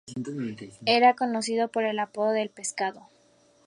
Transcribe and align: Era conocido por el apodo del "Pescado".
Era 0.87 1.13
conocido 1.13 1.67
por 1.67 1.83
el 1.83 1.99
apodo 1.99 2.31
del 2.31 2.49
"Pescado". 2.49 3.07